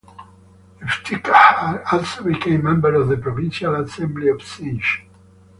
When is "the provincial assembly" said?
3.07-4.29